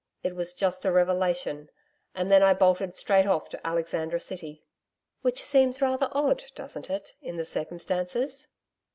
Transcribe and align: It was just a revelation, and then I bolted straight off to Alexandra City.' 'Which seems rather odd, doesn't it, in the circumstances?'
It 0.23 0.35
was 0.35 0.55
just 0.55 0.83
a 0.83 0.91
revelation, 0.91 1.69
and 2.15 2.31
then 2.31 2.41
I 2.41 2.55
bolted 2.55 2.95
straight 2.95 3.27
off 3.27 3.49
to 3.49 3.67
Alexandra 3.67 4.19
City.' 4.19 4.63
'Which 5.21 5.43
seems 5.45 5.79
rather 5.79 6.09
odd, 6.11 6.43
doesn't 6.55 6.89
it, 6.89 7.13
in 7.21 7.35
the 7.37 7.45
circumstances?' 7.45 8.47